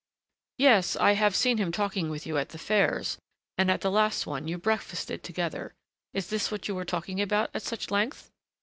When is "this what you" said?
6.31-6.73